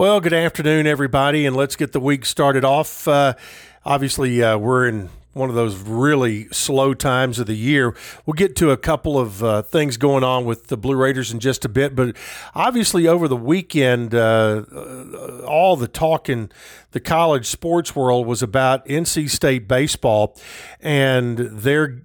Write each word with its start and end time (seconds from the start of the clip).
Well, 0.00 0.22
good 0.22 0.32
afternoon, 0.32 0.86
everybody, 0.86 1.44
and 1.44 1.54
let's 1.54 1.76
get 1.76 1.92
the 1.92 2.00
week 2.00 2.24
started 2.24 2.64
off. 2.64 3.06
Uh, 3.06 3.34
obviously, 3.84 4.42
uh, 4.42 4.56
we're 4.56 4.88
in 4.88 5.10
one 5.34 5.50
of 5.50 5.54
those 5.54 5.76
really 5.76 6.48
slow 6.52 6.94
times 6.94 7.38
of 7.38 7.46
the 7.46 7.54
year. 7.54 7.94
We'll 8.24 8.32
get 8.32 8.56
to 8.56 8.70
a 8.70 8.78
couple 8.78 9.18
of 9.18 9.44
uh, 9.44 9.60
things 9.60 9.98
going 9.98 10.24
on 10.24 10.46
with 10.46 10.68
the 10.68 10.78
Blue 10.78 10.96
Raiders 10.96 11.32
in 11.32 11.38
just 11.38 11.66
a 11.66 11.68
bit, 11.68 11.94
but 11.94 12.16
obviously, 12.54 13.06
over 13.06 13.28
the 13.28 13.36
weekend, 13.36 14.14
uh, 14.14 14.64
uh, 14.72 15.42
all 15.46 15.76
the 15.76 15.86
talk 15.86 16.30
in 16.30 16.50
the 16.92 17.00
college 17.00 17.44
sports 17.44 17.94
world 17.94 18.26
was 18.26 18.42
about 18.42 18.86
NC 18.86 19.28
State 19.28 19.68
baseball 19.68 20.34
and 20.80 21.36
their 21.36 22.00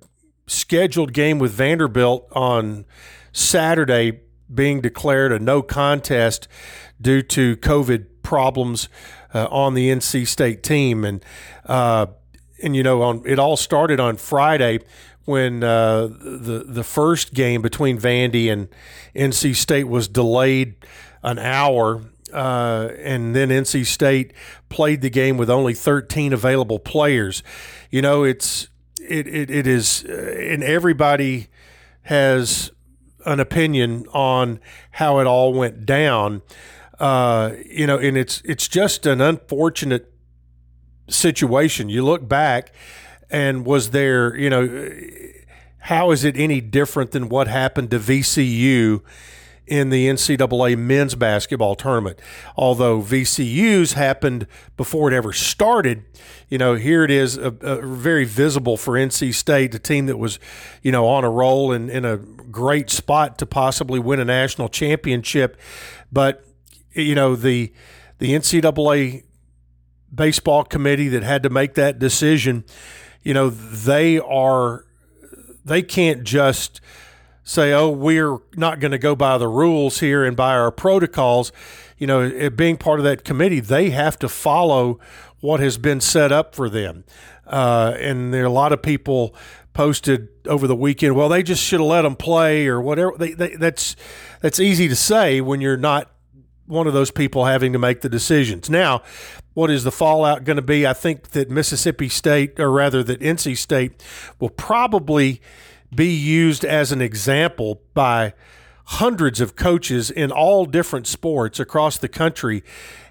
scheduled 0.48 1.14
game 1.14 1.39
with 1.39 1.54
Vanderbilt 1.54 2.27
on 2.34 2.84
Saturday 3.32 4.20
being 4.54 4.82
declared 4.82 5.32
a 5.32 5.39
no 5.39 5.62
contest 5.62 6.48
due 7.02 7.21
to 7.21 7.57
COVID 7.57 8.07
problems 8.21 8.89
uh, 9.34 9.48
on 9.52 9.73
the 9.73 9.90
NC 9.90 10.27
State 10.27 10.63
team, 10.63 11.04
and 11.04 11.23
uh, 11.66 12.08
and 12.63 12.76
you 12.76 12.84
know 12.84 13.02
on 13.02 13.21
it 13.26 13.40
all 13.40 13.58
started 13.58 13.99
on 13.99 14.18
Friday 14.18 14.80
when 15.26 15.63
uh, 15.63 16.08
the 16.08 16.63
the 16.68 16.84
first 16.84 17.34
game 17.34 17.62
between 17.62 17.98
Vandy 17.99 18.52
and 18.52 18.70
NC 19.16 19.55
State 19.55 19.88
was 19.88 20.08
delayed 20.08 20.76
an 21.23 21.40
hour. 21.40 22.02
Uh, 22.34 22.90
and 22.99 23.34
then 23.34 23.48
NC 23.48 23.85
State 23.85 24.34
played 24.68 25.02
the 25.02 25.09
game 25.09 25.38
with 25.38 25.49
only 25.49 25.73
13 25.73 26.34
available 26.34 26.80
players. 26.80 27.43
You 27.91 28.02
know, 28.02 28.23
it's 28.23 28.68
it 28.99 29.27
it, 29.27 29.49
it 29.49 29.68
is, 29.68 30.04
uh, 30.04 30.35
and 30.38 30.63
everybody 30.63 31.48
has 32.04 32.71
an 33.25 33.39
opinion 33.39 34.05
on 34.13 34.59
how 34.91 35.20
it 35.20 35.27
all 35.27 35.53
went 35.53 35.85
down. 35.85 36.41
Uh, 36.99 37.51
you 37.65 37.85
know, 37.85 37.98
and 37.98 38.17
it's 38.17 38.41
it's 38.45 38.67
just 38.67 39.05
an 39.05 39.21
unfortunate 39.21 40.11
situation. 41.09 41.90
You 41.90 42.04
look 42.05 42.27
back, 42.27 42.73
and 43.29 43.65
was 43.65 43.91
there, 43.91 44.35
you 44.37 44.49
know, 44.49 44.90
how 45.79 46.12
is 46.12 46.23
it 46.23 46.37
any 46.37 46.62
different 46.62 47.12
than 47.12 47.29
what 47.29 47.48
happened 47.48 47.91
to 47.91 47.99
VCU 47.99 49.01
in 49.68 49.90
the 49.90 50.08
NCAA 50.08 50.77
men's 50.77 51.16
basketball 51.16 51.76
tournament. 51.76 52.20
Although 52.55 53.02
VCU's 53.02 53.94
happened 53.94 54.48
before 54.77 55.12
it 55.12 55.16
ever 55.16 55.34
started, 55.34 56.04
you 56.49 56.57
know, 56.57 56.76
here 56.76 57.04
it 57.04 57.12
is, 57.12 57.38
a, 57.38 57.48
a 57.62 57.82
very 57.82 58.26
visible 58.26 58.77
for 58.77 58.94
NC 58.94 59.34
State, 59.34 59.74
a 59.74 59.80
team 59.80 60.05
that 60.05 60.18
was, 60.18 60.40
you 60.82 60.91
know, 60.91 61.07
on 61.07 61.24
a 61.24 61.30
roll 61.30 61.72
and 61.72 61.90
in 61.90 62.05
a 62.05 62.18
great 62.18 62.90
spot 62.90 63.38
to 63.40 63.46
possibly 63.46 63.99
win 63.99 64.19
a 64.19 64.25
national 64.25 64.69
championship. 64.69 65.57
But, 66.12 66.46
you 66.94 67.16
know, 67.16 67.35
the 67.35 67.74
the 68.19 68.34
NCAA 68.34 69.24
baseball 70.13 70.63
committee 70.63 71.09
that 71.09 71.24
had 71.24 71.44
to 71.44 71.50
make 71.50 71.74
that 71.74 72.00
decision, 72.00 72.63
you 73.24 73.34
know, 73.34 73.50
they 73.50 74.19
are 74.19 74.85
they 75.66 75.81
can't 75.81 76.24
just 76.24 76.79
say, 77.46 77.72
oh, 77.72 77.90
we're 77.90 78.40
not 78.56 78.79
going 78.79 78.91
to 78.91 78.97
go 78.97 79.16
by 79.16 79.38
the 79.38 79.47
rules 79.47 80.00
here 80.00 80.25
and 80.25 80.35
by 80.35 80.56
our 80.56 80.72
protocols. 80.72 81.53
You 81.97 82.07
know, 82.07 82.22
it, 82.22 82.57
being 82.57 82.75
part 82.75 83.00
of 83.00 83.06
that 83.06 83.24
committee, 83.24 83.62
they 83.62 83.91
have 83.91 84.19
to 84.19 84.28
follow 84.28 85.00
what 85.40 85.59
has 85.59 85.78
been 85.78 86.01
set 86.01 86.31
up 86.31 86.56
for 86.56 86.69
them. 86.69 87.06
Uh, 87.46 87.96
and 88.00 88.34
there 88.34 88.41
are 88.41 88.47
a 88.47 88.50
lot 88.50 88.73
of 88.73 88.81
people 88.81 89.35
posted 89.73 90.28
over 90.47 90.66
the 90.66 90.75
weekend. 90.75 91.16
Well, 91.16 91.29
they 91.29 91.44
just 91.44 91.63
should 91.63 91.79
have 91.79 91.88
let 91.88 92.01
them 92.01 92.16
play 92.16 92.68
or 92.68 92.81
whatever. 92.81 93.13
They, 93.18 93.34
they, 93.34 93.56
that's 93.56 93.96
that's 94.41 94.59
easy 94.59 94.88
to 94.88 94.96
say 94.96 95.40
when 95.40 95.62
you're 95.62 95.78
not 95.78 96.12
one 96.66 96.88
of 96.88 96.94
those 96.94 97.12
people 97.12 97.46
having 97.46 97.73
to 97.73 97.79
make 97.79 98.01
the 98.01 98.09
decisions. 98.09 98.72
Now, 98.72 99.03
what 99.53 99.69
is 99.69 99.84
the 99.84 99.91
fallout 99.91 100.46
going 100.46 100.56
to 100.56 100.63
be? 100.63 100.88
I 100.88 100.94
think 100.94 101.29
that 101.29 101.51
Mississippi 101.51 102.09
State, 102.09 102.59
or 102.59 102.72
rather 102.72 103.03
that 103.03 103.19
NC 103.19 103.56
State, 103.57 104.03
will 104.40 104.50
probably 104.50 105.41
be 105.95 106.13
used 106.13 106.66
as 106.66 106.91
an 106.91 107.01
example 107.01 107.81
by 107.94 108.33
hundreds 108.85 109.41
of 109.41 109.56
coaches 109.56 110.11
in 110.11 110.31
all 110.31 110.66
different 110.66 111.07
sports 111.07 111.59
across 111.59 111.97
the 111.97 112.07
country 112.07 112.63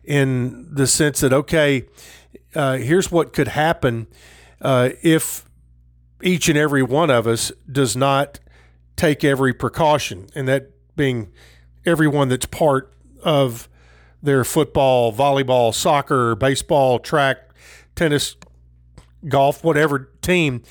in 0.04 0.68
the 0.72 0.86
sense 0.86 1.20
that, 1.20 1.32
okay, 1.32 1.86
uh, 2.54 2.76
here's 2.76 3.10
what 3.10 3.32
could 3.32 3.48
happen 3.48 4.06
uh, 4.60 4.90
if 5.02 5.44
each 6.22 6.48
and 6.48 6.56
every 6.56 6.82
one 6.82 7.10
of 7.10 7.26
us 7.26 7.50
does 7.70 7.96
not 7.96 8.38
take 8.96 9.24
every 9.24 9.52
precaution, 9.52 10.28
and 10.34 10.46
that 10.46 10.70
being 10.96 11.32
everyone 11.84 12.28
that's 12.28 12.46
part 12.46 12.94
of 13.22 13.68
their 14.22 14.44
football, 14.44 15.12
volleyball, 15.12 15.74
soccer, 15.74 16.34
baseball, 16.34 16.98
track, 16.98 17.50
tennis, 17.94 18.36
golf, 19.28 19.64
whatever 19.64 20.10
team 20.22 20.62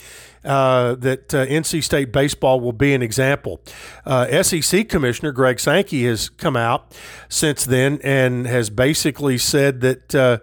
uh, 0.43 0.95
that 0.95 1.33
uh, 1.33 1.45
NC 1.45 1.83
State 1.83 2.11
baseball 2.11 2.59
will 2.59 2.73
be 2.73 2.93
an 2.93 3.01
example. 3.01 3.61
Uh, 4.05 4.43
SEC 4.43 4.89
Commissioner 4.89 5.31
Greg 5.31 5.59
Sankey 5.59 6.05
has 6.05 6.29
come 6.29 6.57
out 6.57 6.93
since 7.29 7.65
then 7.65 7.99
and 8.03 8.45
has 8.45 8.69
basically 8.69 9.37
said 9.37 9.81
that 9.81 10.15
uh, 10.15 10.39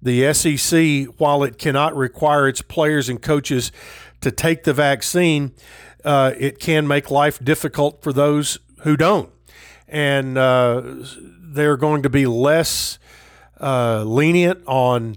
the 0.00 0.32
SEC, 0.32 1.06
while 1.18 1.42
it 1.42 1.58
cannot 1.58 1.94
require 1.94 2.48
its 2.48 2.62
players 2.62 3.08
and 3.08 3.20
coaches 3.20 3.72
to 4.20 4.30
take 4.30 4.64
the 4.64 4.72
vaccine, 4.72 5.52
uh, 6.04 6.32
it 6.38 6.58
can 6.58 6.86
make 6.86 7.10
life 7.10 7.42
difficult 7.42 8.02
for 8.02 8.12
those 8.12 8.58
who 8.80 8.96
don't. 8.96 9.30
And 9.88 10.38
uh, 10.38 10.82
they're 11.40 11.76
going 11.76 12.02
to 12.02 12.10
be 12.10 12.26
less 12.26 12.98
lenient 13.60 14.62
on 14.66 15.16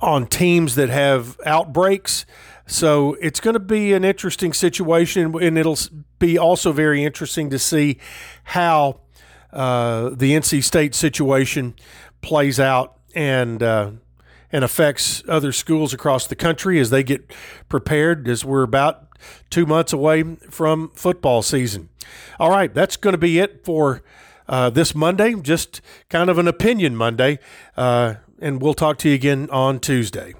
on 0.00 0.26
teams 0.26 0.74
that 0.76 0.88
have 0.88 1.38
outbreaks. 1.44 2.24
So 2.66 3.14
it's 3.14 3.40
going 3.40 3.54
to 3.54 3.60
be 3.60 3.94
an 3.94 4.04
interesting 4.04 4.52
situation, 4.52 5.34
and 5.40 5.56
it'll 5.56 5.78
be 6.18 6.36
also 6.36 6.72
very 6.72 7.02
interesting 7.02 7.50
to 7.50 7.58
see 7.58 7.98
how 8.44 9.00
uh, 9.52 10.10
the 10.10 10.32
NC 10.32 10.62
State 10.62 10.94
situation 10.94 11.74
plays 12.20 12.60
out 12.60 12.98
and 13.14 13.62
uh, 13.62 13.92
and 14.52 14.64
affects 14.64 15.22
other 15.28 15.52
schools 15.52 15.92
across 15.94 16.26
the 16.26 16.36
country 16.36 16.78
as 16.78 16.90
they 16.90 17.02
get 17.02 17.32
prepared. 17.68 18.28
As 18.28 18.44
we're 18.44 18.62
about 18.62 19.08
two 19.50 19.66
months 19.66 19.92
away 19.92 20.22
from 20.50 20.90
football 20.90 21.42
season. 21.42 21.88
All 22.38 22.50
right, 22.50 22.72
that's 22.72 22.96
going 22.96 23.12
to 23.12 23.18
be 23.18 23.38
it 23.38 23.64
for 23.64 24.02
uh, 24.48 24.70
this 24.70 24.94
Monday. 24.94 25.34
Just 25.34 25.80
kind 26.08 26.30
of 26.30 26.38
an 26.38 26.48
opinion 26.48 26.96
Monday. 26.96 27.38
And 28.40 28.62
we'll 28.62 28.74
talk 28.74 28.98
to 28.98 29.08
you 29.08 29.14
again 29.14 29.48
on 29.50 29.80
Tuesday. 29.80 30.34